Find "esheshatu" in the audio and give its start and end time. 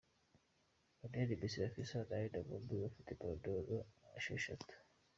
4.19-4.73